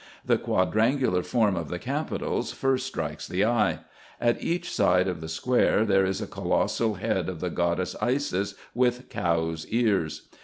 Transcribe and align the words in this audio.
The 0.25 0.39
quadrangular 0.39 1.21
form 1.21 1.55
of 1.55 1.69
the 1.69 1.77
capitals 1.77 2.51
first 2.51 2.87
strikes 2.87 3.27
the 3.27 3.45
eye. 3.45 3.81
At 4.19 4.41
each 4.41 4.73
side 4.73 5.07
of 5.07 5.21
the 5.21 5.29
square 5.29 5.85
there 5.85 6.05
is 6.07 6.19
a 6.21 6.25
colossal 6.25 6.95
head 6.95 7.29
of 7.29 7.39
the 7.39 7.51
goddess 7.51 7.95
Isis 8.01 8.55
with 8.73 9.09
cows' 9.09 9.67
ears. 9.69 10.27